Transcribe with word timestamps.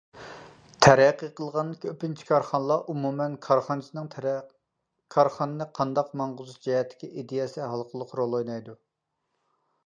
تەرەققىي 0.83 1.29
قىلغان 1.39 1.67
كۆپىنچە 1.83 2.25
كارخانىدا، 2.29 2.77
ئومۇمەن، 2.93 3.35
كارخانىچىنىڭ 3.47 4.07
كارخانىنى 5.17 5.69
قانداق 5.81 6.11
ماڭغۇزۇش 6.23 6.59
جەھەتتىكى 6.67 7.11
ئىدىيەسى 7.13 7.69
ھالقىلىق 7.75 8.17
رول 8.23 8.37
ئوينايدۇ. 8.41 8.77